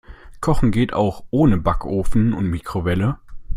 Kochen 0.39 0.71
geht 0.71 0.93
auch 0.93 1.25
ohne 1.29 1.57
Backofen 1.59 2.33
und 2.33 2.47
Mikrowelle. 2.47 3.19